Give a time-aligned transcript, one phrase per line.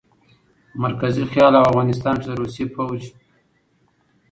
[0.83, 3.01] مرکزي خيال او افغانستان کښې د روسي فوج